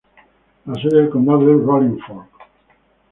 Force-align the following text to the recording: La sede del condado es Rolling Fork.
La 0.65 0.73
sede 0.81 0.99
del 1.01 1.09
condado 1.11 1.41
es 1.51 1.61
Rolling 1.63 1.99
Fork. 1.99 2.29